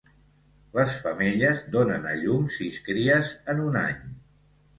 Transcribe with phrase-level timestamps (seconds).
[0.77, 4.03] Les femelles donen a llum sis cries en un any.